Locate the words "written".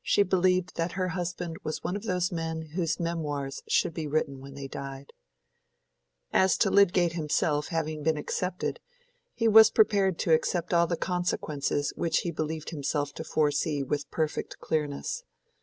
4.06-4.40